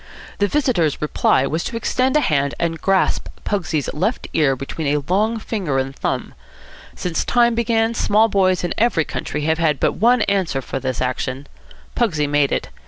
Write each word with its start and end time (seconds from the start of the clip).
The 0.39 0.47
visitor's 0.47 0.99
reply 0.99 1.45
was 1.45 1.63
to 1.65 1.77
extend 1.77 2.17
a 2.17 2.21
hand 2.21 2.55
and 2.59 2.81
grasp 2.81 3.27
Pugsy's 3.43 3.87
left 3.93 4.27
ear 4.33 4.55
between 4.55 4.87
a 4.87 5.03
long 5.07 5.37
finger 5.37 5.77
and 5.77 5.95
thumb. 5.95 6.33
Since 6.95 7.23
time 7.23 7.53
began, 7.53 7.93
small 7.93 8.27
boys 8.27 8.63
in 8.63 8.73
every 8.79 9.05
country 9.05 9.41
have 9.41 9.59
had 9.59 9.79
but 9.79 9.91
one 9.93 10.23
answer 10.23 10.59
for 10.63 10.79
this 10.79 11.01
action. 11.01 11.45
Pugsy 11.93 12.25
made 12.27 12.51
it. 12.51 12.69